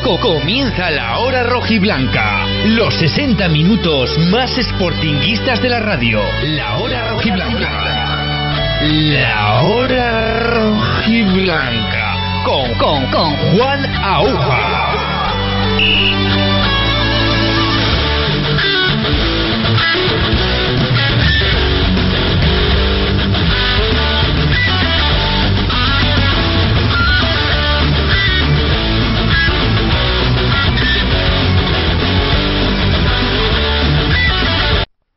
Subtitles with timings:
[0.00, 2.46] Comienza la hora rojiblanca.
[2.64, 6.18] Los 60 minutos más sportinguistas de la radio.
[6.44, 8.80] La hora rojiblanca.
[8.80, 12.42] La hora rojiblanca.
[12.42, 14.92] Con, con, con Juan Aguja.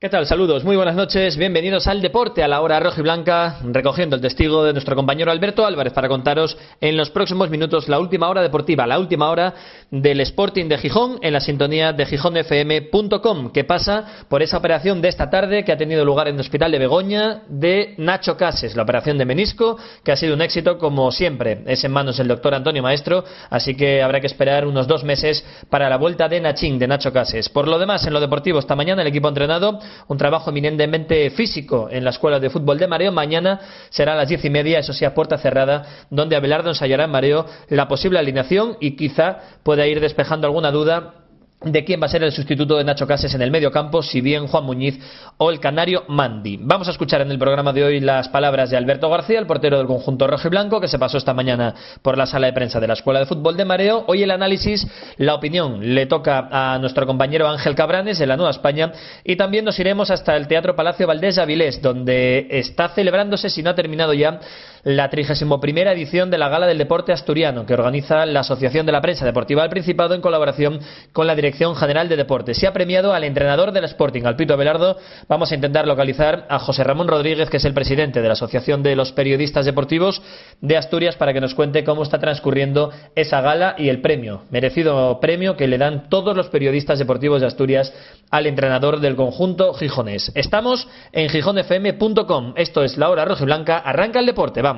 [0.05, 0.27] ¿Qué tal?
[0.27, 4.21] Saludos, muy buenas noches, bienvenidos al deporte a la hora roja y blanca, recogiendo el
[4.21, 8.43] testigo de nuestro compañero Alberto Álvarez para contaros en los próximos minutos la última hora
[8.43, 9.55] deportiva, la última hora
[9.89, 15.07] del Sporting de Gijón en la sintonía de gijonfm.com, que pasa por esa operación de
[15.07, 18.83] esta tarde que ha tenido lugar en el Hospital de Begoña de Nacho Cases, la
[18.83, 22.53] operación de menisco, que ha sido un éxito como siempre, es en manos del doctor
[22.53, 26.77] Antonio Maestro, así que habrá que esperar unos dos meses para la vuelta de Nachín,
[26.77, 27.49] de Nacho Cases.
[27.49, 31.87] Por lo demás, en lo deportivo, esta mañana el equipo entrenado un trabajo eminentemente físico
[31.91, 33.11] en la Escuela de Fútbol de Mareo.
[33.11, 37.05] Mañana será a las diez y media, eso sí, a puerta cerrada, donde Abelardo ensayará
[37.05, 41.24] en Mareo la posible alineación y quizá pueda ir despejando alguna duda
[41.61, 44.21] de quién va a ser el sustituto de Nacho Cases en el medio campo, si
[44.21, 44.99] bien Juan Muñiz
[45.37, 46.57] o el canario Mandi.
[46.61, 49.77] Vamos a escuchar en el programa de hoy las palabras de Alberto García, el portero
[49.77, 52.79] del conjunto rojo y blanco, que se pasó esta mañana por la sala de prensa
[52.79, 54.03] de la Escuela de Fútbol de Mareo.
[54.07, 54.85] Hoy el análisis,
[55.17, 58.91] la opinión, le toca a nuestro compañero Ángel Cabranes de la Nueva España
[59.23, 63.71] y también nos iremos hasta el Teatro Palacio Valdés Avilés, donde está celebrándose, si no
[63.71, 64.39] ha terminado ya,
[64.85, 65.59] la 31
[65.91, 69.63] edición de la Gala del Deporte Asturiano, que organiza la Asociación de la Prensa Deportiva
[69.63, 70.79] del Principado en colaboración
[71.11, 72.59] con la Dirección General de Deportes.
[72.59, 74.97] Se ha premiado al entrenador del Sporting, al Pito Abelardo.
[75.27, 78.83] Vamos a intentar localizar a José Ramón Rodríguez, que es el presidente de la Asociación
[78.83, 80.21] de los Periodistas Deportivos
[80.61, 85.19] de Asturias, para que nos cuente cómo está transcurriendo esa gala y el premio, merecido
[85.19, 87.91] premio que le dan todos los periodistas deportivos de Asturias
[88.29, 90.31] al entrenador del conjunto gijonés.
[90.35, 92.53] Estamos en gijonfm.com.
[92.55, 93.79] Esto es la hora roja blanca.
[93.79, 94.61] Arranca el deporte.
[94.61, 94.74] Vamos.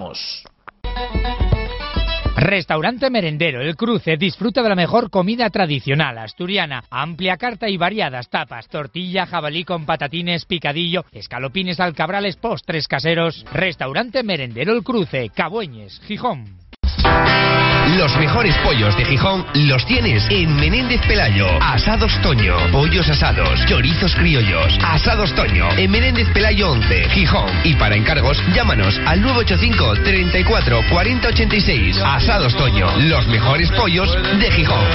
[2.37, 8.29] Restaurante Merendero El Cruce disfruta de la mejor comida tradicional asturiana, amplia carta y variadas
[8.29, 13.43] tapas, tortilla, jabalí con patatines, picadillo, escalopines alcabrales, postres caseros.
[13.51, 16.57] Restaurante Merendero El Cruce, Cabueñes, Gijón.
[17.95, 21.47] Los mejores pollos de Gijón los tienes en Menéndez Pelayo.
[21.61, 24.77] Asados Toño, pollos asados, chorizos criollos.
[24.83, 27.49] Asados Toño, en Menéndez Pelayo 11, Gijón.
[27.63, 31.97] Y para encargos, llámanos al 985 34 40 86.
[32.03, 34.85] Asados Toño, los mejores pollos de Gijón.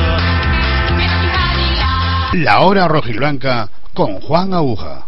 [2.35, 5.05] La hora rojiblanca con Juan Aguja.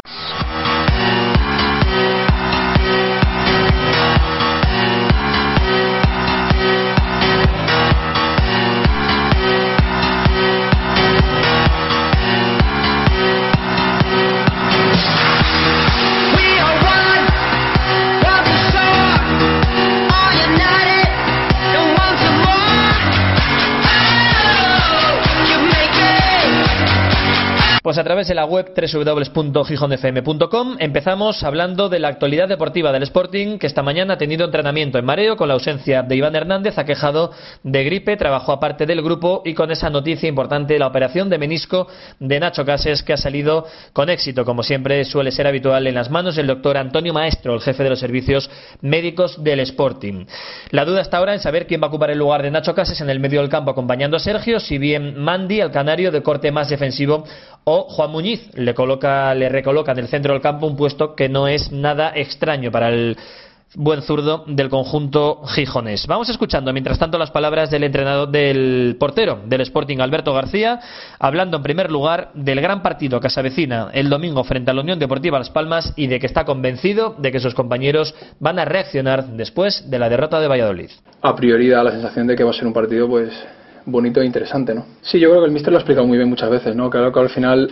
[27.97, 33.69] A través de la web www.gijonfm.com empezamos hablando de la actualidad deportiva del Sporting, que
[33.69, 37.31] esta mañana ha tenido entrenamiento en mareo con la ausencia de Iván Hernández, aquejado
[37.63, 41.87] de gripe, trabajó aparte del grupo y con esa noticia importante, la operación de menisco
[42.19, 46.11] de Nacho Cases, que ha salido con éxito, como siempre suele ser habitual en las
[46.11, 48.51] manos del doctor Antonio Maestro, el jefe de los servicios
[48.81, 50.27] médicos del Sporting.
[50.71, 53.01] La duda está ahora en saber quién va a ocupar el lugar de Nacho Cases
[53.01, 56.51] en el medio del campo acompañando a Sergio, si bien Mandy, el canario de corte
[56.51, 57.25] más defensivo,
[57.65, 61.29] o Juan Muñiz le coloca le recoloca en el centro del campo un puesto que
[61.29, 63.17] no es nada extraño para el
[63.77, 66.07] buen zurdo del conjunto gijonés.
[66.07, 70.81] Vamos escuchando mientras tanto las palabras del entrenador del portero del Sporting Alberto García,
[71.19, 74.83] hablando en primer lugar del gran partido que se avecina el domingo frente a la
[74.83, 78.65] Unión Deportiva Las Palmas y de que está convencido de que sus compañeros van a
[78.65, 80.91] reaccionar después de la derrota de Valladolid.
[81.23, 83.33] A priori da la sensación de que va a ser un partido pues
[83.87, 84.87] bonito e interesante, ¿no?
[85.03, 86.91] Sí, yo creo que el míster lo ha explicado muy bien muchas veces, ¿no?
[86.91, 87.71] Claro que al final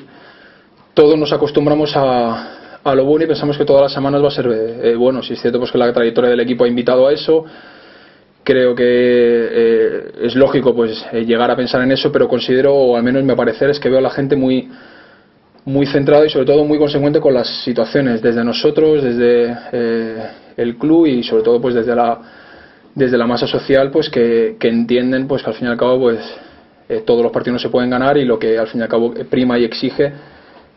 [0.94, 4.30] todos nos acostumbramos a, a lo bueno y pensamos que todas las semanas va a
[4.30, 5.22] ser eh, bueno.
[5.22, 7.44] Si es cierto pues que la trayectoria del equipo ha invitado a eso,
[8.42, 12.96] creo que eh, es lógico pues eh, llegar a pensar en eso, pero considero, o
[12.96, 14.68] al menos mi parecer, es que veo a la gente muy
[15.64, 19.56] muy centrada y sobre todo muy consecuente con las situaciones, desde nosotros, desde
[20.56, 22.18] el club y sobre todo pues desde la
[22.94, 26.20] desde la masa social pues que, entienden pues que al fin y al cabo pues
[27.06, 29.14] todos los partidos no se pueden ganar y lo que al fin y al cabo
[29.30, 30.12] prima y exige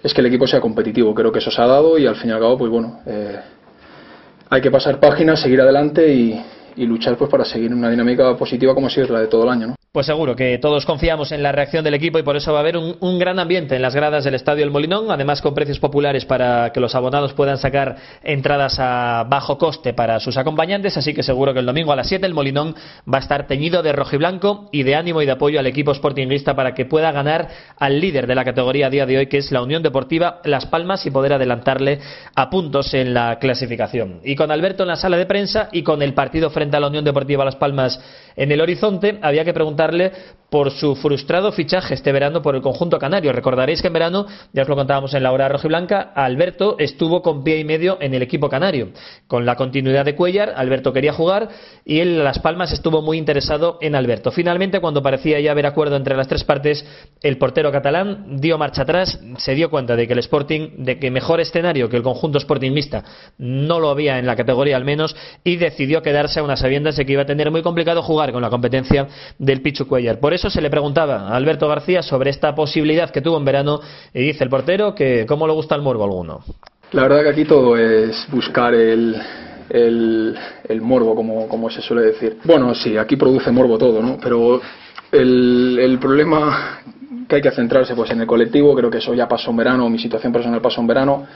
[0.01, 1.15] es que el equipo sea competitivo.
[1.15, 3.39] Creo que eso se ha dado y al fin y al cabo, pues bueno, eh,
[4.49, 6.41] hay que pasar páginas, seguir adelante y,
[6.75, 9.49] y luchar pues para seguir una dinámica positiva como ha sido la de todo el
[9.49, 9.67] año.
[9.67, 9.75] ¿no?
[9.95, 12.61] Pues seguro que todos confiamos en la reacción del equipo y por eso va a
[12.63, 16.25] haber un, gran ambiente en las gradas del Estadio El Molinón, además con precios populares
[16.25, 21.23] para que los abonados puedan sacar entradas a bajo coste para sus acompañantes, así que
[21.23, 22.75] seguro que el domingo a las 7 el Molinón
[23.07, 24.17] va a estar teñido de rojo
[24.73, 27.47] y de ánimo y de apoyo al equipo sportinguista para que pueda ganar
[27.79, 30.65] al líder de la categoría a día de hoy, que es la Unión Deportiva Las
[30.65, 32.01] Palmas, y poder adelantarle
[32.35, 34.19] a puntos en la clasificación.
[34.25, 36.87] Y con Alberto en la sala de prensa y con el partido frente a la
[36.87, 37.97] Unión Deportiva Las Palmas
[38.35, 39.53] en el horizonte, había que
[40.49, 43.33] por su frustrado fichaje este verano por el conjunto canario.
[43.33, 46.77] Recordaréis que en verano, ya os lo contábamos en la hora roja y blanca, Alberto
[46.79, 48.89] estuvo con pie y medio en el equipo canario.
[49.27, 51.49] Con la continuidad de Cuellar, Alberto quería jugar
[51.83, 54.31] y él, Las Palmas, estuvo muy interesado en Alberto.
[54.31, 56.85] Finalmente, cuando parecía ya haber acuerdo entre las tres partes,
[57.21, 61.11] el portero catalán dio marcha atrás, se dio cuenta de que el Sporting, de que
[61.11, 63.03] mejor escenario que el conjunto sportingista
[63.37, 67.05] no lo había en la categoría al menos, y decidió quedarse a unas sabiendas de
[67.05, 69.61] que iba a tener muy complicado jugar con la competencia del
[70.19, 73.81] Por eso se le preguntaba a Alberto García sobre esta posibilidad que tuvo en verano
[74.13, 76.41] y dice el portero que cómo le gusta el morbo alguno.
[76.91, 79.15] La verdad que aquí todo es buscar el,
[79.69, 80.35] el,
[80.67, 82.37] el morbo, como, como, se suele decir.
[82.43, 84.17] Bueno, sí, aquí produce morbo todo, ¿no?
[84.21, 84.61] Pero
[85.11, 86.79] el, el, problema
[87.27, 89.89] que hay que centrarse pues en el colectivo, creo que eso ya pasó en verano,
[89.89, 91.27] mi situación personal pasó en verano.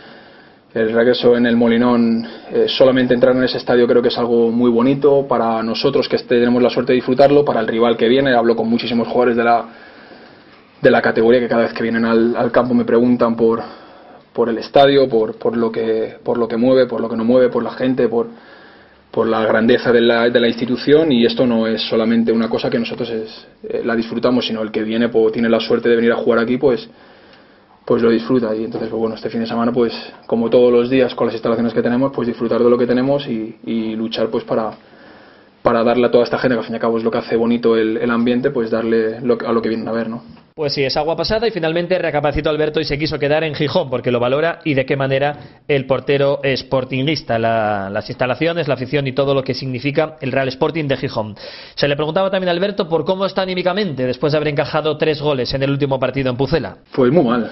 [0.72, 4.52] El regreso en el Molinón, eh, solamente entrar en ese estadio creo que es algo
[4.52, 8.36] muy bonito para nosotros que tenemos la suerte de disfrutarlo, para el rival que viene.
[8.36, 9.66] Hablo con muchísimos jugadores de la,
[10.80, 13.64] de la categoría que cada vez que vienen al, al campo me preguntan por,
[14.32, 17.26] por el estadio, por, por, lo que, por lo que mueve, por lo que no
[17.26, 18.28] mueve, por la gente, por,
[19.10, 22.70] por la grandeza de la, de la institución y esto no es solamente una cosa
[22.70, 25.96] que nosotros es, eh, la disfrutamos, sino el que viene pues, tiene la suerte de
[25.96, 26.88] venir a jugar aquí, pues
[27.90, 28.56] pues lo disfruta.
[28.56, 29.92] Y entonces pues bueno este fin de semana pues
[30.28, 33.26] como todos los días con las instalaciones que tenemos pues disfrutar de lo que tenemos
[33.26, 34.74] y, y luchar pues para
[35.64, 37.18] para darle a toda esta gente que al fin y al cabo es lo que
[37.18, 40.22] hace bonito el, el ambiente pues darle lo, a lo que vienen a ver no
[40.60, 43.90] pues sí, es agua pasada y finalmente recapacitó Alberto y se quiso quedar en Gijón
[43.90, 49.08] porque lo valora y de qué manera el portero sportingista, la, las instalaciones, la afición
[49.08, 51.38] y todo lo que significa el Real Sporting de Gijón.
[51.76, 55.22] Se le preguntaba también a Alberto por cómo está anímicamente después de haber encajado tres
[55.22, 56.76] goles en el último partido en Pucela.
[56.94, 57.50] Pues muy mal.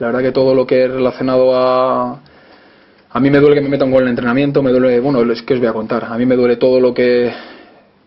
[0.00, 2.20] La verdad que todo lo que es relacionado a...
[3.10, 5.54] A mí me duele que me metan gol en entrenamiento, me duele, bueno, es que
[5.54, 7.32] os voy a contar, a mí me duele todo lo que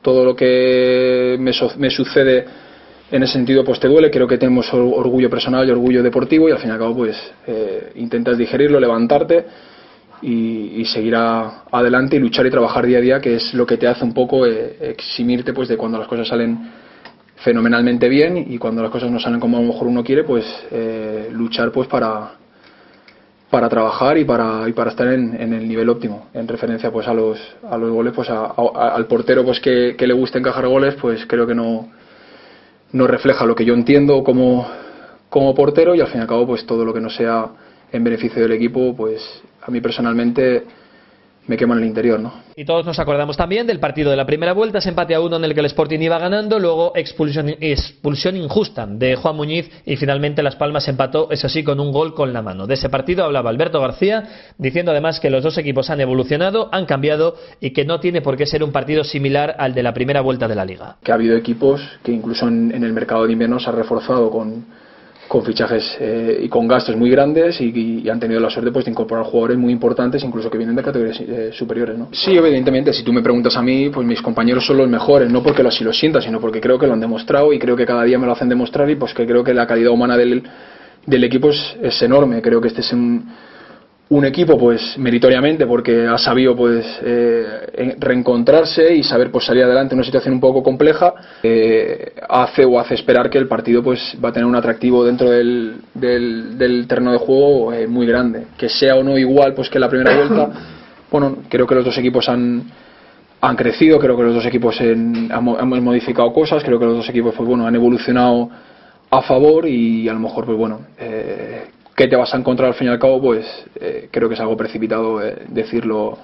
[0.01, 2.66] todo lo que me, me sucede
[3.09, 6.51] en ese sentido pues te duele, creo que tenemos orgullo personal y orgullo deportivo y
[6.51, 7.15] al fin y al cabo pues
[7.45, 9.45] eh, intentas digerirlo, levantarte
[10.21, 13.77] y, seguir a, adelante y luchar y trabajar día a día que es lo que
[13.77, 16.57] te hace un poco eh, eximirte pues de cuando las cosas salen
[17.38, 20.45] fenomenalmente bien y cuando las cosas no salen como a lo mejor uno quiere pues
[20.71, 22.31] eh, luchar pues para
[23.50, 26.27] para trabajar y para, y para estar en, en, el nivel óptimo.
[26.33, 27.39] En referencia pues a los
[27.69, 31.25] a los goles pues a, al portero pues que, que le guste encajar goles pues
[31.27, 31.88] creo que no
[32.92, 34.68] no refleja lo que yo entiendo como,
[35.30, 37.48] como portero y al fin y al cabo pues todo lo que no sea
[37.92, 39.22] en beneficio del equipo pues
[39.62, 40.63] a mí personalmente
[41.47, 42.33] me quema en el interior, ¿no?
[42.55, 45.38] Y todos nos acordamos también del partido de la primera vuelta, ese empate a uno
[45.38, 49.95] en el que el Sporting iba ganando, luego expulsión, expulsión injusta de Juan Muñiz y
[49.95, 52.67] finalmente Las Palmas empató, eso sí, con un gol con la mano.
[52.67, 54.24] De ese partido hablaba Alberto García,
[54.57, 58.38] diciendo además que los dos equipos han evolucionado, han cambiado y que no tiene por
[58.38, 60.98] qué ser un partido similar al de la primera vuelta de la liga.
[61.03, 64.29] Que ha habido equipos que incluso en, en el mercado de invierno se ha reforzado
[64.29, 64.65] con
[65.27, 68.91] con fichajes eh, y con gastos muy grandes y, han tenido la suerte pues de
[68.91, 72.07] incorporar jugadores muy importantes incluso que vienen de categorías eh, superiores ¿no?
[72.12, 75.43] sí evidentemente si tú me preguntas a mí pues mis compañeros son los mejores no
[75.43, 78.03] porque así lo sienta sino porque creo que lo han demostrado y creo que cada
[78.03, 80.43] día me lo hacen demostrar y pues que creo que la calidad humana del,
[81.05, 83.25] del equipo es, es enorme creo que este es un
[84.09, 89.93] un equipo pues meritoriamente porque ha sabido pues eh, reencontrarse y saber pues salir adelante
[89.93, 94.17] en una situación un poco compleja eh, hace o hace esperar que el partido pues
[94.23, 98.47] va a tener un atractivo dentro del, del, del terreno de juego eh, muy grande.
[98.57, 100.51] Que sea o no igual pues que la primera vuelta
[101.11, 102.63] bueno creo que los dos equipos han
[103.41, 107.09] han crecido creo que los dos equipos en, hemos modificado cosas creo que los dos
[107.09, 108.49] equipos pues bueno han evolucionado
[109.09, 111.65] a favor y a lo mejor pues bueno eh,
[111.98, 113.20] ¿Qué te vas a encontrar al fin y al cabo?
[113.20, 113.44] Pues
[113.82, 116.20] eh, creo que es algo precipitado eh, decirlo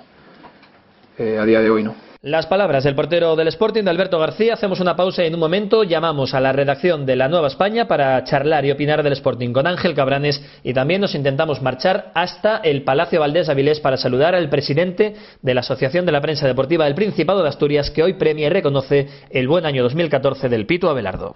[1.18, 1.96] eh, a día de hoy, ¿no?
[2.22, 4.54] Las palabras del portero del Sporting, de Alberto García.
[4.54, 7.88] Hacemos una pausa y en un momento llamamos a la redacción de la Nueva España
[7.88, 12.58] para charlar y opinar del Sporting con Ángel Cabranes y también nos intentamos marchar hasta
[12.58, 16.86] el Palacio Valdés Avilés para saludar al presidente de la Asociación de la Prensa Deportiva
[16.86, 20.90] del Principado de Asturias que hoy premia y reconoce el buen año 2014 del Pito
[20.90, 21.36] Abelardo.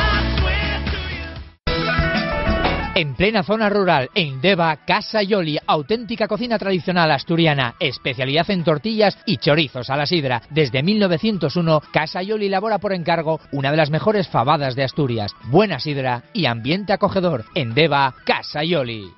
[2.93, 9.17] En plena zona rural, en Deva, Casa Yoli, auténtica cocina tradicional asturiana, especialidad en tortillas
[9.25, 10.41] y chorizos a la sidra.
[10.49, 15.33] Desde 1901, Casa Yoli elabora por encargo una de las mejores fabadas de Asturias.
[15.45, 17.45] Buena sidra y ambiente acogedor.
[17.55, 19.09] En Deva, Casa Yoli.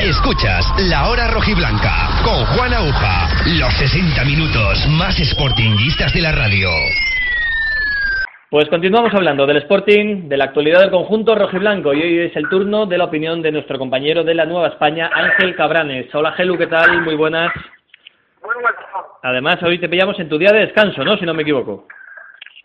[0.00, 3.28] Escuchas La Hora Rojiblanca con Juan Aguja.
[3.46, 6.68] Los 60 minutos más sportinguistas de la radio.
[8.52, 12.50] Pues continuamos hablando del Sporting, de la actualidad del conjunto rojiblanco y hoy es el
[12.50, 16.14] turno de la opinión de nuestro compañero de la Nueva España, Ángel Cabranes.
[16.14, 17.00] Hola Gelu, ¿qué tal?
[17.00, 17.50] Muy buenas.
[18.42, 18.74] Muy buenas.
[19.22, 21.16] Además, hoy te pillamos en tu día de descanso, ¿no?
[21.16, 21.86] Si no me equivoco.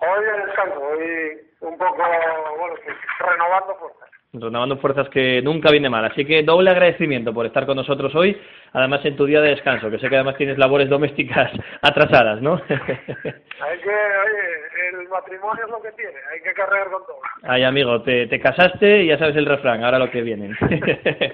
[0.01, 2.75] Hoy de descanso, hoy un poco, bueno,
[3.19, 6.05] renovando fuerzas renovando fuerzas que nunca viene mal.
[6.05, 8.39] Así que doble agradecimiento por estar con nosotros hoy,
[8.73, 12.55] además en tu día de descanso, que sé que además tienes labores domésticas atrasadas, ¿no?
[12.69, 17.19] hay que, oye, el matrimonio es lo que tiene, hay que cargar con todo.
[17.43, 20.55] Ay, amigo, te, te casaste y ya sabes el refrán, ahora lo que viene.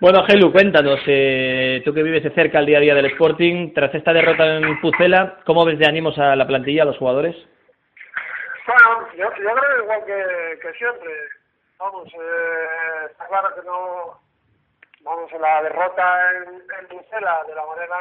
[0.00, 3.94] bueno, Gelu, cuéntanos, eh, tú que vives cerca al día a día del Sporting, tras
[3.94, 7.34] esta derrota en Pucela, ¿cómo ves de ánimos a la plantilla, a los jugadores?
[8.66, 11.08] Bueno, yo, yo creo igual que, que siempre
[11.78, 14.20] vamos, eh, está claro que no,
[15.00, 17.96] vamos, la derrota en, en Bruselas, de la manera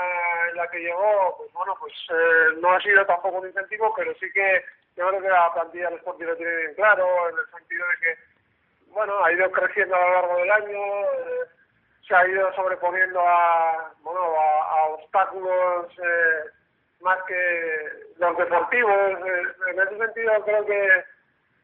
[0.50, 4.14] en la que llegó, pues bueno, pues eh, no ha sido tampoco un incentivo, pero
[4.16, 4.64] sí que
[4.96, 8.20] yo creo que la plantilla del Sporting tiene bien claro, en el sentido de que,
[8.92, 11.46] bueno, ha ido creciendo a lo largo del año, eh,
[12.08, 16.50] se ha ido sobreponiendo a, bueno, a, obstáculos eh,
[17.02, 19.20] más que los deportivos.
[19.68, 21.06] en ese sentido creo que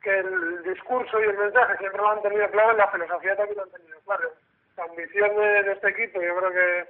[0.01, 3.58] que el discurso y el mensaje siempre lo han tenido claro y la filosofía también
[3.58, 4.31] lo han tenido claro.
[4.77, 6.88] La ambición de, este equipo yo creo que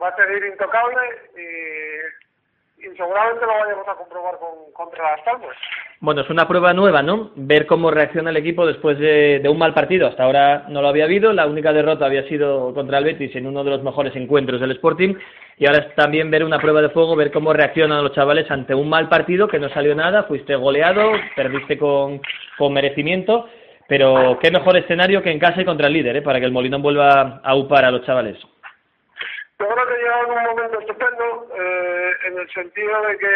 [0.00, 1.02] va a seguir intocable
[1.36, 5.56] y, seguramente lo vayamos a comprobar con, contra las Palmas.
[6.02, 7.30] Bueno, es una prueba nueva, ¿no?
[7.36, 10.08] Ver cómo reacciona el equipo después de, un mal partido.
[10.08, 11.32] Hasta ahora no lo había habido.
[11.32, 14.72] La única derrota había sido contra el Betis en uno de los mejores encuentros del
[14.72, 15.14] Sporting.
[15.58, 18.74] Y ahora es también ver una prueba de fuego, ver cómo reaccionan los chavales ante
[18.74, 20.24] un mal partido que no salió nada.
[20.24, 22.20] Fuiste goleado, perdiste con,
[22.58, 23.48] con merecimiento.
[23.86, 26.22] Pero qué mejor escenario que en casa y contra el líder, ¿eh?
[26.22, 28.40] Para que el Molinón vuelva a upar a los chavales.
[28.40, 33.28] Yo creo que llega un momento estupendo eh, en el sentido de que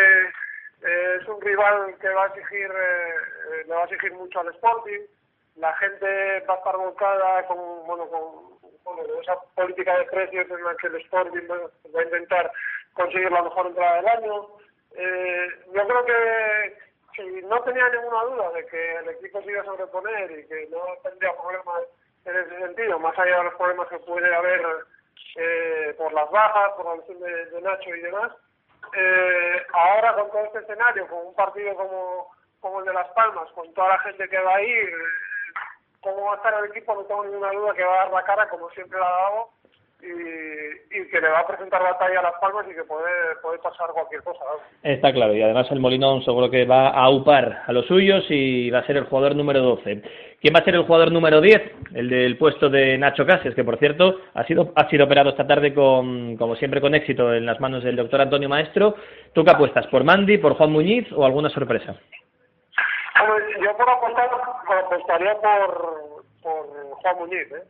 [0.83, 3.15] eh, es un rival que va a exigir, eh,
[3.51, 5.01] eh, le va a exigir mucho al Sporting.
[5.57, 8.57] La gente va a estar volcada con, bueno, con,
[9.21, 12.53] esa política de precios en la que el Sporting va a intentar
[12.95, 14.49] conseguir la mejor entrada del año.
[15.73, 16.79] yo creo que
[17.17, 20.69] si no tenía ninguna duda de que el equipo se iba a sobreponer y que
[20.71, 21.83] no tendría problemas
[22.27, 24.63] en ese sentido, más allá de los problemas que puede haber
[25.99, 28.33] por las bajas, por la lesión de Nacho y demás,
[28.97, 32.31] eh, ahora con todo este escenario, con un partido como,
[32.61, 34.93] como el de Las Palmas, con toda la gente que va a ir,
[36.01, 38.25] cómo va a estar el equipo, no tengo ninguna duda que va a dar la
[38.25, 39.51] cara como siempre la ha dado
[40.03, 43.59] y, y, que le va a presentar batalla a Las Palmas y que puede, puede
[43.59, 44.45] pasar cualquier cosa.
[44.83, 48.71] Está claro, y además el Molinón seguro que va a upar a los suyos y
[48.71, 50.03] va a ser el jugador número 12.
[50.41, 51.63] ¿Quién va a ser el jugador número 10?
[51.95, 55.47] El del puesto de Nacho Cases, que por cierto ha sido, ha sido operado esta
[55.47, 58.95] tarde con, como siempre, con éxito en las manos del doctor Antonio Maestro.
[59.33, 59.87] ¿Tú qué apuestas?
[59.87, 61.97] ¿Por Mandy, por Juan Muñiz o alguna sorpresa?
[63.61, 64.31] yo por apostar,
[64.85, 66.67] apostaría por, por
[67.01, 67.63] Juan Muñiz, ¿eh?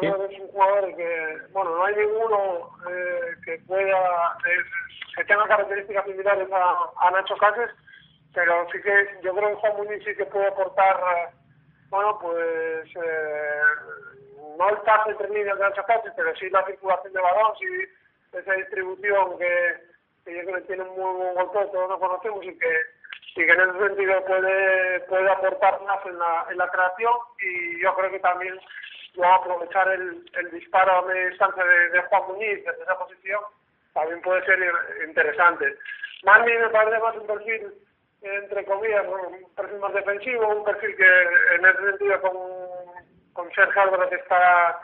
[0.00, 4.36] Yo es un jugador que, bueno, no hay ninguno eh, que pueda,
[5.16, 7.70] que tenga características similares a, a, Nacho Cases,
[8.34, 10.96] pero sí que yo creo que Juan Muñiz sí que puede aportar,
[11.90, 13.60] bueno, pues, eh,
[14.58, 17.66] no el pase entre líneas de Nacho Cases, pero sí la circulación de balón, sí
[18.32, 19.76] esa distribución que,
[20.24, 22.68] que yo creo que tiene un muy buen golpe, todos lo conocemos y que
[23.36, 27.82] y que en ese sentido puede puede aportar más en la, en la creación y
[27.82, 28.58] yo creo que también
[29.22, 33.40] a aprovechar el, el disparo a media distancia de, de Juan Muñiz desde esa posición
[33.94, 34.58] también puede ser
[35.06, 35.78] interesante.
[36.24, 37.74] Mandy me parece más un perfil,
[38.22, 41.22] entre comillas, un perfil más defensivo, un perfil que
[41.54, 42.36] en ese sentido con,
[43.32, 44.80] con Sergio Álvarez está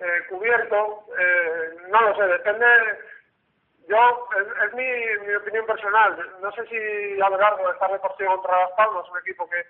[0.00, 1.04] eh, cubierto.
[1.18, 2.66] Eh, no lo sé, depende.
[3.88, 4.28] Yo,
[4.66, 6.18] es, mi, mi opinión personal.
[6.42, 9.64] No sé si a lo largo de repartido contra Las Palmas, un equipo que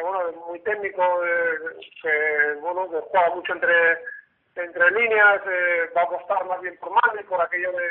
[0.00, 1.56] que bueno, es muy técnico, eh,
[2.02, 3.98] que bueno, que juega mucho entre
[4.56, 7.88] entre líneas eh, va a apostar más bien por Mandi, por aquello de,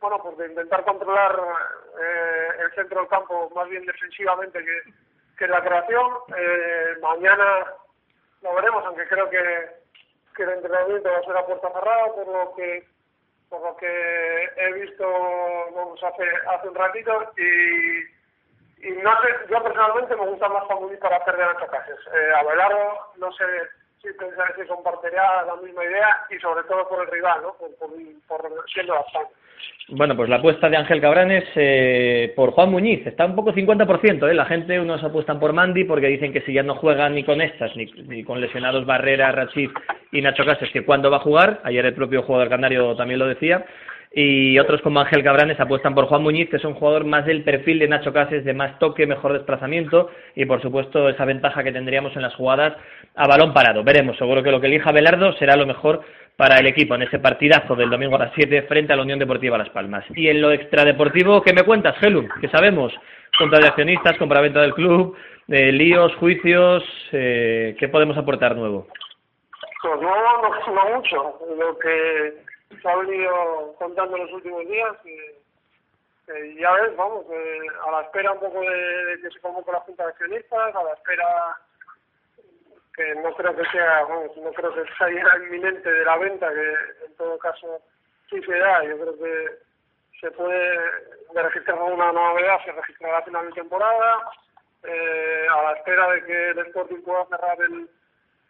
[0.00, 1.38] bueno, pues de intentar controlar
[2.00, 4.82] eh, el centro del campo más bien defensivamente que,
[5.36, 6.06] que la creación.
[6.36, 7.66] Eh, mañana
[8.42, 9.70] lo veremos, aunque creo que,
[10.34, 12.86] que el entrenamiento va a ser a puerta cerrada, por lo que
[13.48, 15.04] por lo que he visto
[15.74, 18.17] vamos, hace hace un ratito y,
[18.82, 20.64] y no sé, yo personalmente me gusta más
[21.00, 21.98] para hacer de Nacho Cases.
[22.14, 23.44] Eh, Abelardo, no sé
[24.00, 27.54] si pensar si compartiría la misma idea y sobre todo por el rival, ¿no?
[27.54, 27.90] por, por,
[28.28, 29.32] por siendo bastante.
[29.88, 34.30] Bueno, pues la apuesta de Ángel Cabranes eh, por Juan Muñiz está un poco 50%.
[34.30, 34.34] ¿eh?
[34.34, 37.40] La gente, unos apuestan por Mandy porque dicen que si ya no juegan ni con
[37.40, 39.70] estas, ni, ni con lesionados Barrera, Rachid
[40.12, 41.60] y Nacho Cases, que cuándo va a jugar.
[41.64, 43.64] Ayer el propio jugador canario también lo decía.
[44.10, 47.44] Y otros como Ángel Cabranes apuestan por Juan Muñiz, que es un jugador más del
[47.44, 51.72] perfil de Nacho Cases, de más toque, mejor desplazamiento y por supuesto esa ventaja que
[51.72, 52.74] tendríamos en las jugadas
[53.14, 53.84] a balón parado.
[53.84, 56.02] Veremos, seguro que lo que elija Belardo será lo mejor
[56.36, 59.18] para el equipo en ese partidazo del domingo a las 7 frente a la Unión
[59.18, 60.04] Deportiva Las Palmas.
[60.14, 62.28] Y en lo extradeportivo, ¿qué me cuentas, Gelum?
[62.40, 62.92] ¿Qué sabemos?
[63.36, 65.16] Contra de accionistas, compraventa del club,
[65.48, 68.86] eh, líos, juicios, eh, ¿qué podemos aportar nuevo?
[69.82, 71.38] Pues no, no, no mucho.
[71.58, 77.24] Lo que se ha venido contando los últimos días, que, ya ves, vamos,
[77.86, 80.92] a la espera un poco de, que se convoque la Junta de Accionistas, a la
[80.92, 81.56] espera
[82.94, 86.74] que no creo que sea, vamos, no creo que sea inminente de la venta, que
[87.06, 87.80] en todo caso
[88.28, 89.58] sí se da, yo creo que
[90.20, 90.78] se puede
[91.32, 94.30] de registrar una novedad, se registrará a final de temporada,
[94.82, 97.88] eh, a la espera de que el Sporting pueda cerrar el,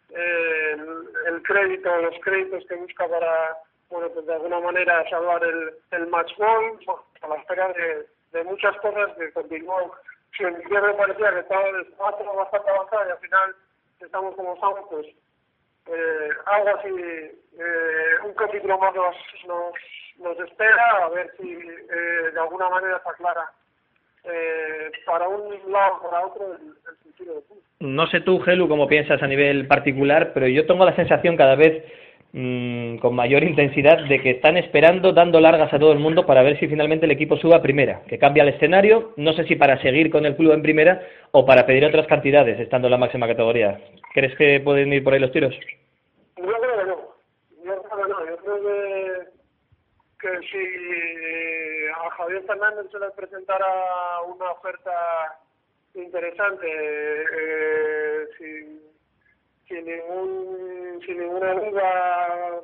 [0.09, 3.57] el, el crédito, los créditos que busca para,
[3.89, 6.79] bueno, pues de alguna manera salvar el, el match ball,
[7.21, 9.91] a la espera de, de muchas cosas que continuó,
[10.37, 13.55] si en me parecía que estaba, estaba bastante avanzada y al final
[13.99, 15.07] estamos como estamos, pues
[15.87, 19.15] eh, algo así, eh, un capítulo más nos,
[19.47, 19.73] nos,
[20.19, 23.51] nos espera, a ver si eh, de alguna manera se aclara
[24.23, 27.41] eh, para un lado para otro el, el sentido de.
[27.79, 31.55] No sé tú, Gelu, cómo piensas a nivel particular, pero yo tengo la sensación cada
[31.55, 31.83] vez
[32.33, 36.43] mmm, con mayor intensidad de que están esperando, dando largas a todo el mundo para
[36.43, 39.55] ver si finalmente el equipo suba a primera, que cambia el escenario, no sé si
[39.55, 42.97] para seguir con el club en primera o para pedir otras cantidades estando en la
[42.97, 43.79] máxima categoría.
[44.13, 45.55] ¿Crees que pueden ir por ahí los tiros?
[46.37, 46.97] Yo creo que no,
[47.65, 48.63] yo creo que no, yo creo
[50.19, 53.65] que, si a Javier Fernández se le presentara
[54.27, 54.91] una oferta
[55.95, 58.88] interesante, eh, sin,
[59.69, 62.61] sin ningún sin ninguna duda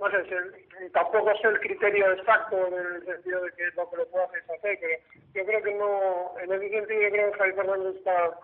[0.00, 3.88] no sé si, tampoco sé el criterio exacto en el sentido de que es lo
[3.90, 4.88] que lo puedo hacer pero
[5.34, 8.38] yo creo que no en ese sentido yo creo que Javier Fernández está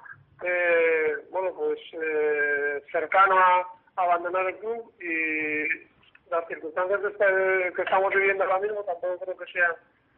[0.44, 3.60] eh, bueno pues eh, cercano a,
[3.96, 5.90] a abandonar el club y
[6.30, 9.72] las circunstancias que, que estamos viviendo ahora mismo tampoco creo que sean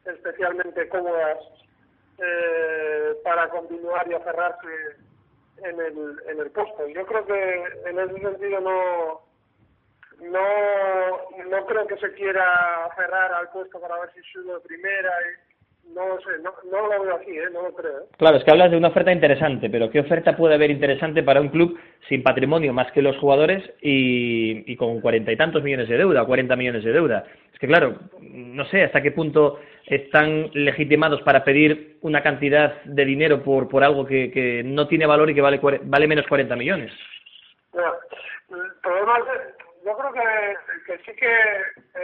[0.05, 1.39] especialmente cómodas
[2.19, 4.69] eh, para continuar y aferrarse
[5.59, 6.89] en el, en el puesto.
[6.89, 9.21] Yo creo que en ese sentido no,
[10.21, 15.11] no, no creo que se quiera aferrar al puesto para ver si sube primera.
[15.23, 15.53] Y,
[15.95, 17.49] no sé, no, no lo veo así, ¿eh?
[17.53, 17.99] no lo creo.
[17.99, 18.07] ¿eh?
[18.17, 21.41] Claro, es que hablas de una oferta interesante, pero ¿qué oferta puede haber interesante para
[21.41, 25.89] un club sin patrimonio más que los jugadores y, y con cuarenta y tantos millones
[25.89, 27.25] de deuda, cuarenta millones de deuda?
[27.53, 29.59] Es que claro, no sé hasta qué punto
[29.97, 35.07] están legitimados para pedir una cantidad de dinero por, por algo que, que no tiene
[35.07, 36.93] valor y que vale, vale menos 40 millones.
[37.73, 37.95] Bueno,
[39.85, 41.33] yo creo que, que sí que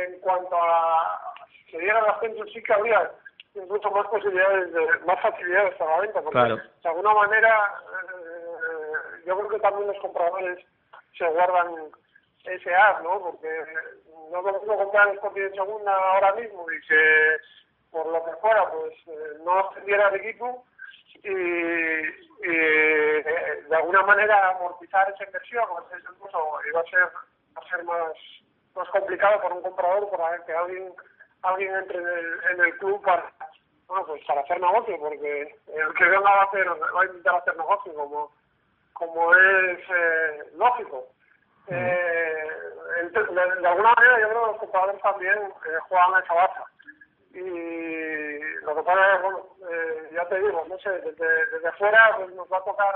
[0.05, 1.35] en cuanto a
[1.71, 3.11] si diera el ascenso sí que habría
[3.55, 6.57] incluso más posibilidades, de, más facilidades para la venta, porque Claro.
[6.57, 10.65] de alguna manera eh, yo creo que también los compradores
[11.17, 11.91] se guardan
[12.45, 13.21] ese as, ¿no?
[13.21, 13.49] Porque
[14.31, 17.37] no es lo mismo comprar el en segunda ahora mismo y que
[17.91, 20.65] por lo que fuera, pues eh, no ascendiera el equipo
[21.23, 21.29] y,
[22.45, 23.25] eh,
[23.69, 27.03] de alguna manera amortizar esa inversión, o sea, incluso iba a ser,
[27.57, 28.13] va a ser más,
[28.75, 30.93] más complicado para un comprador para que alguien
[31.43, 33.33] alguien entre en el, en el club para
[33.87, 37.37] bueno pues para hacer negocio porque el que venga va a hacer va a intentar
[37.37, 38.31] hacer negocio como
[38.93, 41.07] como es eh, lógico.
[41.69, 42.49] Eh,
[43.03, 46.65] de, de alguna manera yo creo que los compradores también eh, juegan a esa baza
[47.35, 52.17] y lo que pasa es bueno eh, ya te digo no sé desde desde fuera
[52.17, 52.95] pues nos va a tocar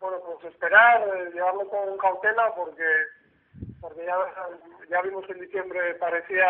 [0.00, 2.84] bueno pues esperar eh, llevarlo con cautela porque
[3.80, 4.16] porque ya
[4.90, 6.46] ya vimos que en diciembre parecía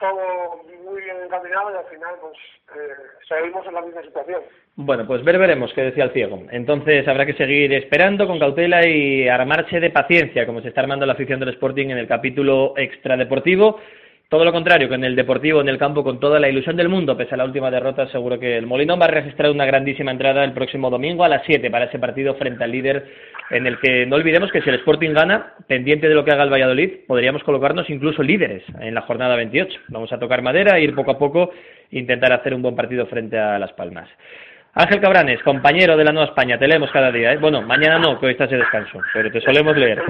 [0.00, 2.36] todo muy bien encaminado y al final pues
[2.74, 2.94] eh,
[3.28, 4.40] seguimos en la misma situación.
[4.76, 6.42] Bueno, pues ver veremos, que decía el ciego.
[6.50, 11.04] Entonces habrá que seguir esperando con cautela y armarse de paciencia, como se está armando
[11.04, 13.78] la afición del Sporting en el capítulo extradeportivo.
[14.30, 16.88] Todo lo contrario, que en el Deportivo, en el campo, con toda la ilusión del
[16.88, 20.12] mundo, pese a la última derrota, seguro que el Molinón va a registrar una grandísima
[20.12, 23.08] entrada el próximo domingo a las 7 para ese partido frente al líder,
[23.50, 26.44] en el que no olvidemos que si el Sporting gana, pendiente de lo que haga
[26.44, 29.80] el Valladolid, podríamos colocarnos incluso líderes en la jornada 28.
[29.88, 31.50] Vamos a tocar madera, ir poco a poco,
[31.90, 34.08] intentar hacer un buen partido frente a Las Palmas.
[34.74, 37.32] Ángel Cabranes, compañero de la Nueva España, te leemos cada día.
[37.32, 37.38] ¿eh?
[37.38, 40.00] Bueno, mañana no, que hoy estás de descanso, pero te solemos leer.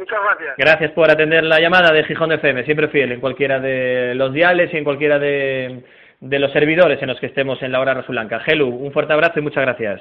[0.00, 0.56] Muchas gracias.
[0.56, 4.72] Gracias por atender la llamada de Gijón FM, siempre fiel en cualquiera de los diales
[4.72, 5.84] y en cualquiera de,
[6.20, 8.40] de los servidores en los que estemos en la hora rosulanca.
[8.40, 10.00] Gelu, un fuerte abrazo y muchas gracias.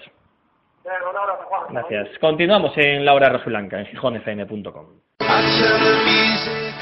[0.85, 1.63] Bien, un abrazo, Juan.
[1.73, 2.17] Gracias.
[2.19, 4.85] Continuamos en la hora rosulanca, en gijonfm.com.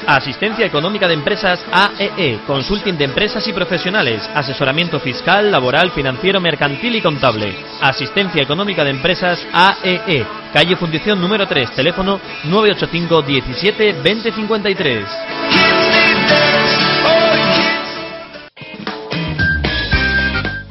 [0.06, 6.96] Asistencia Económica de Empresas AEE, Consulting de Empresas y Profesionales, asesoramiento fiscal, laboral, financiero, mercantil
[6.96, 7.54] y contable.
[7.80, 15.57] Asistencia Económica de Empresas AEE, calle Fundición número 3, teléfono 985 17 2053.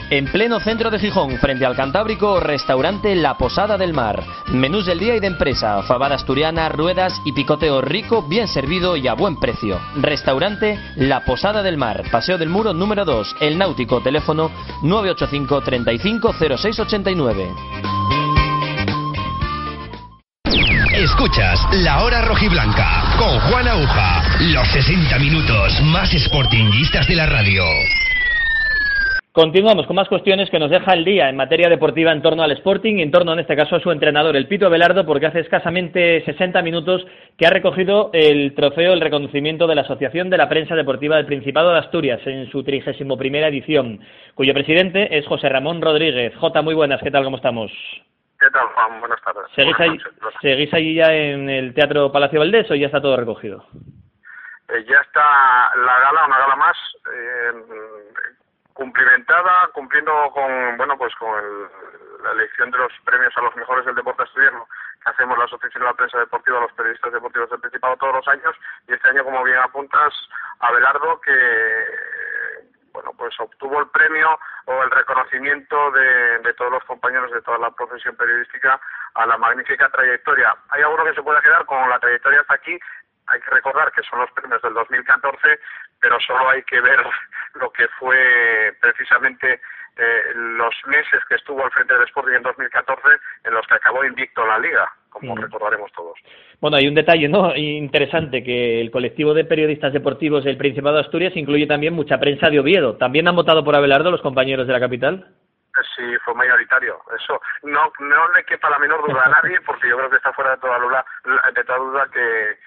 [0.09, 4.23] En pleno centro de Gijón, frente al Cantábrico, restaurante La Posada del Mar.
[4.53, 9.05] Menús del día y de empresa, fabada asturiana, ruedas y picoteo rico, bien servido y
[9.09, 9.81] a buen precio.
[9.97, 14.49] Restaurante La Posada del Mar, Paseo del Muro número 2, El Náutico, teléfono
[14.81, 17.49] 985 35 0689.
[20.93, 24.23] Escuchas La Hora Rojiblanca con Juan Aguja.
[24.39, 27.63] Los 60 minutos más sportinguistas de la radio.
[29.38, 32.54] Continuamos con más cuestiones que nos deja el día en materia deportiva en torno al
[32.54, 35.41] Sporting y en torno, en este caso, a su entrenador, el Pito Velardo, porque hace
[35.41, 37.06] escasamente 60 minutos
[37.38, 41.28] que ha recogido el trofeo, el reconocimiento de la Asociación de la Prensa Deportiva del
[41.28, 44.00] Principado de Asturias en su 31 primera edición,
[44.34, 46.36] cuyo presidente es José Ramón Rodríguez.
[46.38, 47.23] Jota, muy buenas, ¿qué tal?
[47.23, 47.71] ¿Cómo estamos?
[48.39, 49.00] ¿Qué tal, Juan?
[49.02, 49.43] Buenas tardes.
[49.56, 50.00] ¿Seguís ahí,
[50.41, 53.63] ¿Seguís ahí ya en el Teatro Palacio Valdés o ya está todo recogido?
[54.69, 56.78] Eh, ya está la gala, una gala más,
[57.13, 57.52] eh,
[58.77, 63.83] cumplimentada, cumpliendo con, bueno, pues con el, la elección de los premios a los mejores
[63.85, 64.67] del deporte asturiano
[65.03, 68.27] que hacemos la Asociación de la Prensa Deportiva, los periodistas deportivos del Principado todos los
[68.27, 68.55] años,
[68.87, 70.13] y este año, como bien apuntas,
[70.59, 71.33] Abelardo, que
[72.93, 77.57] bueno, pues obtuvo el premio o el reconocimiento de, de, todos los compañeros de toda
[77.57, 78.79] la profesión periodística
[79.15, 80.55] a la magnífica trayectoria.
[80.69, 82.79] Hay alguno que se puede quedar con la trayectoria hasta aquí.
[83.27, 85.59] Hay que recordar que son los premios del 2014,
[85.99, 86.99] pero solo hay que ver
[87.55, 89.59] lo que fue precisamente
[89.97, 93.01] eh, los meses que estuvo al frente del Sporting en 2014,
[93.45, 95.41] en los que acabó invicto la liga, como mm.
[95.41, 96.19] recordaremos todos.
[96.61, 101.01] Bueno, hay un detalle no interesante que el colectivo de periodistas deportivos del Principado de
[101.01, 102.97] Asturias incluye también mucha prensa de Oviedo.
[102.97, 105.27] ¿También han votado por Abelardo los compañeros de la capital?
[105.95, 106.99] Sí, fue mayoritario.
[107.15, 110.33] Eso no no le quepa la menor duda a nadie, porque yo creo que está
[110.33, 111.05] fuera de toda duda,
[111.53, 112.57] de toda duda que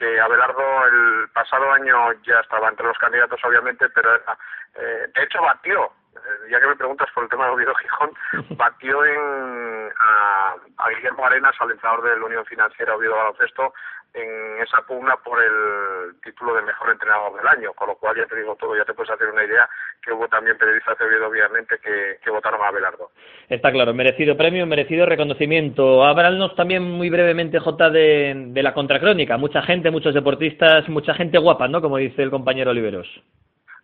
[0.00, 5.42] que Abelardo el pasado año ya estaba entre los candidatos, obviamente, pero eh, de hecho
[5.42, 8.10] batió, eh, ya que me preguntas por el tema de Oviedo Gijón,
[8.56, 9.59] batió en,
[9.98, 13.72] a, a Guillermo Arenas, al entrenador de la Unión Financiera Oviedo Baloncesto,
[14.12, 18.26] en esa pugna por el título de mejor entrenador del año, con lo cual ya
[18.26, 19.68] te digo todo, ya te puedes hacer una idea
[20.02, 23.10] que hubo también periodistas de Oviedo, obviamente, que, que votaron a Abelardo.
[23.48, 26.04] Está claro, merecido premio, merecido reconocimiento.
[26.04, 29.36] Háblanos también muy brevemente, J, de, de la contracrónica.
[29.36, 31.80] Mucha gente, muchos deportistas, mucha gente guapa, ¿no?
[31.80, 33.06] Como dice el compañero Oliveros.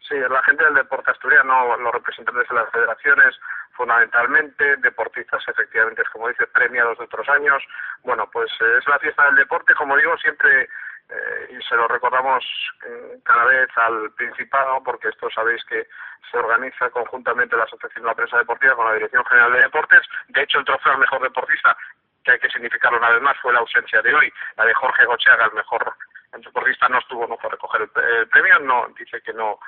[0.08, 3.34] Sí, la gente del deporte asturiano, los representantes de las federaciones,
[3.76, 7.62] fundamentalmente, deportistas efectivamente, como dice, premiados de otros años.
[8.02, 10.68] Bueno, pues eh, es la fiesta del deporte, como digo, siempre,
[11.08, 12.44] eh, y se lo recordamos
[12.84, 15.86] eh, cada vez al Principado, porque esto sabéis que
[16.30, 20.02] se organiza conjuntamente la Asociación de la Prensa Deportiva con la Dirección General de Deportes.
[20.28, 21.76] De hecho, el trofeo al mejor deportista,
[22.24, 25.04] que hay que significarlo una vez más, fue la ausencia de hoy, la de Jorge
[25.04, 25.94] Gocheaga, el mejor
[26.32, 29.58] deportista no estuvo, no fue a recoger el premio, no, dice que no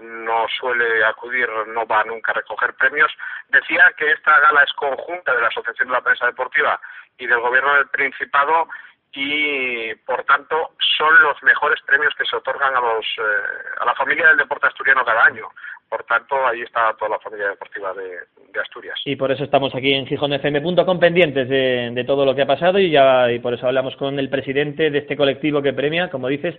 [0.00, 3.10] no suele acudir, no va nunca a recoger premios.
[3.48, 6.80] Decía que esta gala es conjunta de la Asociación de la Prensa Deportiva
[7.18, 8.68] y del Gobierno del Principado
[9.12, 13.94] y, por tanto, son los mejores premios que se otorgan a, los, eh, a la
[13.94, 15.48] familia del deporte asturiano cada año.
[15.88, 18.18] Por tanto, ahí está toda la familia deportiva de,
[18.56, 18.98] Asturias.
[19.04, 22.78] Y por eso estamos aquí en gijonfm.com pendientes de, de todo lo que ha pasado
[22.78, 26.28] y, ya, y por eso hablamos con el presidente de este colectivo que premia, como
[26.28, 26.56] dices,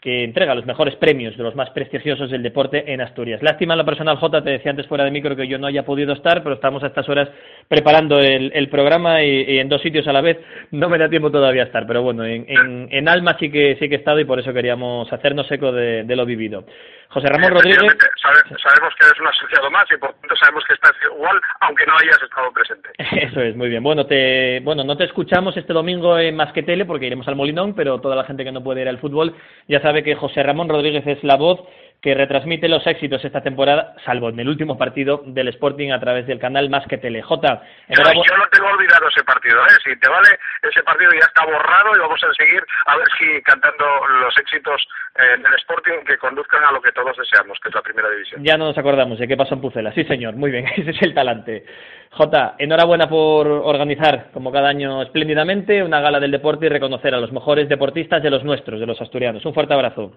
[0.00, 3.42] que entrega los mejores premios de los más prestigiosos del deporte en Asturias.
[3.42, 5.84] Lástima en lo personal, J, te decía antes fuera de micro que yo no haya
[5.84, 7.28] podido estar, pero estamos a estas horas
[7.66, 10.38] preparando el, programa y, en dos sitios a la vez
[10.70, 13.98] no me da tiempo todavía estar, pero bueno, en, alma sí que, sí que he
[13.98, 16.64] estado y por eso queríamos hacernos eco de lo vivido.
[17.08, 17.80] José Ramón Rodríguez.
[17.80, 21.94] sabemos que eres un asociado más y por tanto sabemos que estás igual, aunque no
[21.98, 22.90] hayas estado presente.
[23.26, 23.82] Eso es, muy bien.
[23.82, 27.36] Bueno, te, bueno, no te escuchamos este domingo en Más que Tele porque iremos al
[27.36, 29.34] Molinón, pero toda la gente que no puede ir al fútbol
[29.68, 31.60] ya sabe que José Ramón Rodríguez es la voz
[32.00, 36.26] que retransmite los éxitos esta temporada, salvo en el último partido del Sporting a través
[36.26, 37.22] del canal Más que Tele.
[37.22, 37.62] J.
[37.88, 38.02] Yo,
[38.36, 39.76] no tengo olvidado ese partido, ¿eh?
[39.82, 40.28] Si te vale,
[40.62, 43.84] ese partido ya está borrado y vamos a seguir a ver si cantando
[44.22, 47.82] los éxitos eh, del Sporting que conduzcan a lo que todos deseamos, que es la
[47.82, 48.44] primera división.
[48.44, 49.92] Ya no nos acordamos de qué pasó en Pucela.
[49.92, 51.64] Sí, señor, muy bien, ese es el talante.
[52.10, 57.20] J, enhorabuena por organizar, como cada año espléndidamente, una gala del deporte y reconocer a
[57.20, 59.44] los mejores deportistas de los nuestros, de los asturianos.
[59.44, 60.12] Un fuerte abrazo.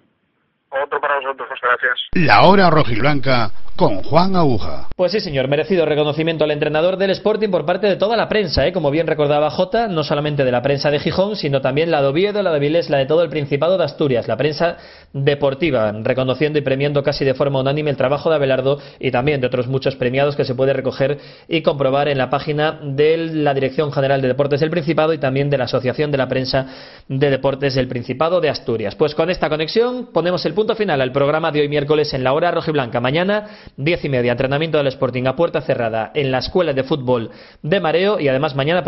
[0.70, 2.00] Otro para vosotros, gracias.
[2.14, 4.90] La hora rojiblanca con Juan Aguja.
[4.94, 8.68] Pues sí, señor, merecido reconocimiento al entrenador del Sporting por parte de toda la prensa,
[8.68, 8.74] ¿eh?
[8.74, 12.10] como bien recordaba Jota, no solamente de la prensa de Gijón, sino también la de
[12.10, 14.76] Oviedo, la de Vilés, la de todo el Principado de Asturias, la prensa
[15.14, 19.48] deportiva, reconociendo y premiando casi de forma unánime el trabajo de Abelardo y también de
[19.48, 23.94] otros muchos premiados que se puede recoger y comprobar en la página de la Dirección
[23.94, 26.68] General de Deportes del Principado y también de la Asociación de la Prensa
[27.08, 28.96] de Deportes del Principado de Asturias.
[28.96, 32.34] Pues con esta conexión ponemos el punto final al programa de hoy miércoles en la
[32.34, 33.00] hora rojiblanca.
[33.00, 33.46] Mañana
[33.78, 37.80] diez y media, entrenamiento del Sporting a puerta cerrada en la Escuela de Fútbol de
[37.80, 38.84] Mareo y además mañana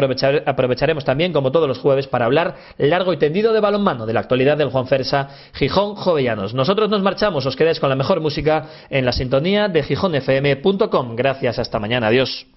[0.45, 4.21] aprovecharemos también, como todos los jueves, para hablar largo y tendido de balonmano, de la
[4.21, 6.53] actualidad del Juan Fersa Gijón Jovellanos.
[6.53, 11.15] Nosotros nos marchamos, os quedáis con la mejor música en la sintonía de gijónfm.com.
[11.15, 12.47] Gracias, hasta mañana, adiós.